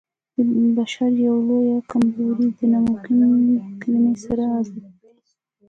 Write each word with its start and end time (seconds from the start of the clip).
د 0.35 0.37
بشر 0.77 1.11
يوه 1.25 1.41
لويه 1.47 1.77
کمزوري 1.91 2.47
د 2.57 2.59
ناممکن 2.71 3.19
کلمې 3.81 4.13
سره 4.25 4.43
عادت 4.53 4.75
دی. 4.83 4.87